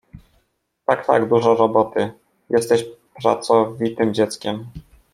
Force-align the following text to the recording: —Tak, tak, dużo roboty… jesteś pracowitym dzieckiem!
—Tak, 0.85 1.05
tak, 1.05 1.29
dużo 1.29 1.55
roboty… 1.55 2.11
jesteś 2.49 2.85
pracowitym 3.21 4.13
dzieckiem! 4.13 4.67